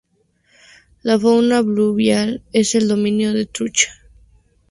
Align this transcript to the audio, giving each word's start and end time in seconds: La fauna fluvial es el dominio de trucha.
La 1.03 1.19
fauna 1.19 1.61
fluvial 1.61 2.41
es 2.53 2.73
el 2.73 2.87
dominio 2.87 3.33
de 3.35 3.45
trucha. 3.45 3.93